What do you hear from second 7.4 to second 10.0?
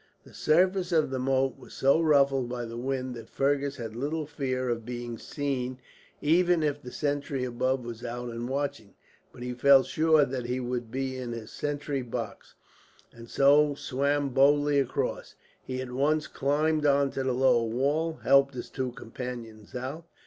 above was out and watching; but he felt